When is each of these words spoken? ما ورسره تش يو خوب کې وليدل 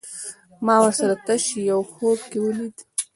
ما 0.65 0.75
ورسره 0.81 1.15
تش 1.25 1.45
يو 1.69 1.81
خوب 1.91 2.19
کې 2.29 2.37
وليدل 2.45 2.85